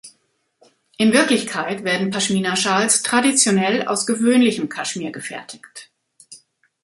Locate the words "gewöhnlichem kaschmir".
4.07-5.11